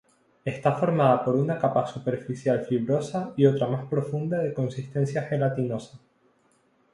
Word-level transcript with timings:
Está 0.45 0.71
formada 0.71 1.23
por 1.23 1.35
una 1.35 1.59
capa 1.59 1.85
superficial 1.85 2.65
fibrosa 2.65 3.33
y 3.37 3.45
otra 3.45 3.67
más 3.67 3.85
profunda 3.85 4.39
de 4.39 4.51
consistencia 4.51 5.21
gelatinosa. 5.21 5.99